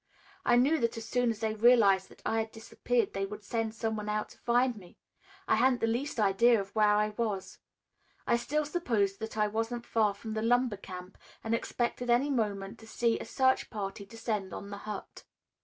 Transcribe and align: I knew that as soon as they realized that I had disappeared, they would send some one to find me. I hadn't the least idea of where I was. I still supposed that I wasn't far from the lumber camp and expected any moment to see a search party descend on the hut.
I 0.43 0.55
knew 0.55 0.79
that 0.79 0.97
as 0.97 1.05
soon 1.05 1.29
as 1.29 1.41
they 1.41 1.53
realized 1.53 2.09
that 2.09 2.23
I 2.25 2.39
had 2.39 2.51
disappeared, 2.51 3.13
they 3.13 3.27
would 3.27 3.43
send 3.43 3.75
some 3.75 3.95
one 3.95 4.07
to 4.07 4.37
find 4.39 4.75
me. 4.75 4.97
I 5.47 5.57
hadn't 5.57 5.79
the 5.79 5.85
least 5.85 6.19
idea 6.19 6.59
of 6.59 6.73
where 6.75 6.95
I 6.95 7.09
was. 7.09 7.59
I 8.25 8.35
still 8.37 8.65
supposed 8.65 9.19
that 9.19 9.37
I 9.37 9.47
wasn't 9.47 9.85
far 9.85 10.15
from 10.15 10.33
the 10.33 10.41
lumber 10.41 10.77
camp 10.77 11.19
and 11.43 11.53
expected 11.53 12.09
any 12.09 12.31
moment 12.31 12.79
to 12.79 12.87
see 12.87 13.19
a 13.19 13.25
search 13.25 13.69
party 13.69 14.03
descend 14.03 14.55
on 14.55 14.71
the 14.71 14.77
hut. 14.89 15.23